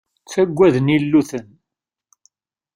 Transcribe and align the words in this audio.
Ttagaden 0.21 0.93
illuten. 0.97 1.47